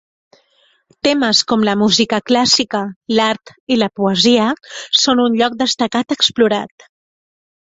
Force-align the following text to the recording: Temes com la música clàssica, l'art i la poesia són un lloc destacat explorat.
Temes 1.07 1.41
com 1.51 1.65
la 1.67 1.75
música 1.81 2.19
clàssica, 2.31 2.81
l'art 3.19 3.53
i 3.75 3.77
la 3.83 3.91
poesia 4.01 4.49
són 5.03 5.23
un 5.27 5.37
lloc 5.43 5.61
destacat 5.63 6.17
explorat. 6.17 6.91